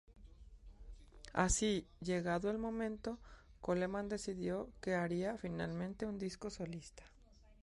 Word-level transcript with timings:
Así, 1.31 1.85
llegado 1.99 2.49
el 2.49 2.57
momento, 2.57 3.19
Coleman 3.59 4.09
decidió 4.09 4.67
que 4.81 4.95
haría 4.95 5.37
finalmente 5.37 6.07
un 6.07 6.17
disco 6.17 6.49
solista. 6.49 7.03